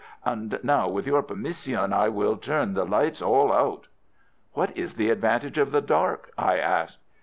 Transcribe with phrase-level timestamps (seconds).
[0.25, 3.85] And now with your permission I will turn the lights all out."
[4.53, 7.03] "What is the advantage of the dark?" I asked.